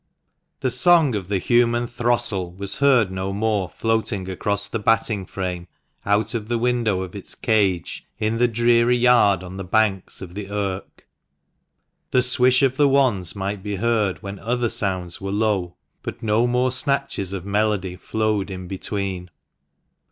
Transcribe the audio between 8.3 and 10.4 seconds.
the dreary yard on the banks of